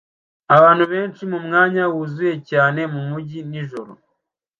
[0.55, 3.91] Abantu benshi mumwanya wuzuye cyane mumujyi nijoro